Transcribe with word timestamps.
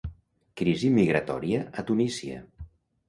Crisi 0.61 0.89
migratòria 0.95 1.61
a 1.83 1.85
Tunísia 1.91 2.41